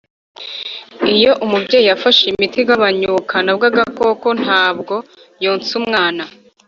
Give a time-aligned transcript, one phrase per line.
[1.13, 4.95] iyo umubyeyi yafashe imiti igabanya ubukana bw agakoko ntabwo
[5.43, 6.23] yonsa umwana